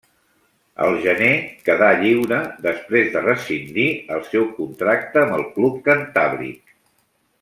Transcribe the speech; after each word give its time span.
Al 0.85 0.95
gener 1.01 1.33
quedà 1.67 1.89
lliure 1.99 2.39
després 2.67 3.11
de 3.17 3.23
rescindir 3.27 3.87
el 4.17 4.25
seu 4.31 4.49
contracte 4.61 5.23
amb 5.27 5.37
el 5.39 5.47
club 5.59 5.77
cantàbric. 5.91 6.75